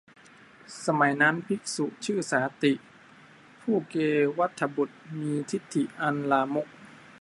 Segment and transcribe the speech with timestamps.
[0.85, 2.73] สมัยนั้น ภิกษุชื่อสาติ
[3.61, 3.95] ผู้เก
[4.37, 6.67] วัฏฏบุตร มีทิฏฐิอันลามก